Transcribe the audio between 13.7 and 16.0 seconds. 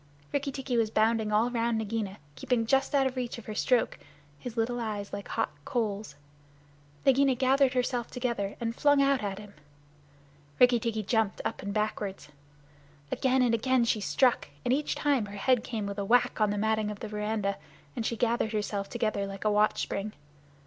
she struck, and each time her head came with